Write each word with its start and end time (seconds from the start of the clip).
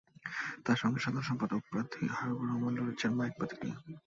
তাঁর 0.65 0.77
সঙ্গে 0.81 0.99
সাধারণ 0.99 1.25
সম্পাদক 1.29 1.61
প্রার্থী 1.69 2.01
হাবিবুর 2.17 2.47
রহমান 2.49 2.73
লড়ছেন 2.79 3.11
মাইক 3.13 3.33
প্রতীক 3.37 3.59
নিয়ে। 3.63 3.77